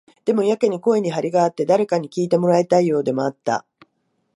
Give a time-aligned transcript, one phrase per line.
[0.25, 3.67] でも、やけに声に張りがあって、誰かに聞いてもらいたいようでもあった。